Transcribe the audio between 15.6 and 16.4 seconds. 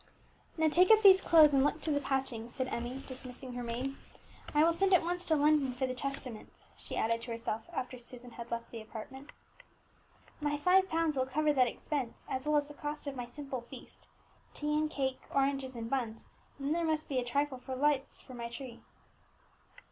and buns;